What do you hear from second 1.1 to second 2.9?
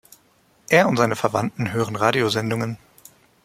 Verwandten hören Radiosendungen.